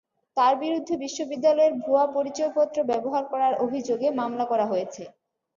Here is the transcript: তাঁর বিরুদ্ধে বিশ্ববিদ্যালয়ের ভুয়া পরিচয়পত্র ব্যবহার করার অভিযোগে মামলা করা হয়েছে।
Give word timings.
তাঁর 0.37 0.53
বিরুদ্ধে 0.61 0.93
বিশ্ববিদ্যালয়ের 1.03 1.73
ভুয়া 1.81 2.05
পরিচয়পত্র 2.15 2.77
ব্যবহার 2.91 3.23
করার 3.31 3.53
অভিযোগে 3.65 4.07
মামলা 4.19 4.45
করা 4.51 4.65
হয়েছে। 4.71 5.03